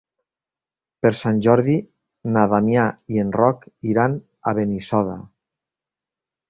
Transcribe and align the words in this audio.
Per 1.05 1.11
Sant 1.19 1.41
Jordi 1.47 1.75
na 2.37 2.47
Damià 2.55 2.87
i 3.17 3.23
en 3.27 3.37
Roc 3.39 3.69
iran 3.93 4.21
a 4.53 4.57
Benissoda. 4.63 5.21